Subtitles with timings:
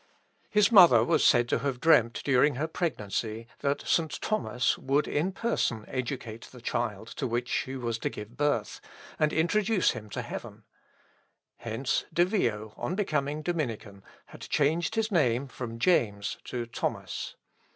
[0.49, 4.19] His mother was said to have dreamt during her pregnancy, that St.
[4.19, 8.81] Thomas would in person educate the child to which she was to give birth,
[9.19, 10.63] and introduce him to heaven.
[11.57, 17.35] Hence De Vio, on becoming Dominican, had changed his name from James to Thomas.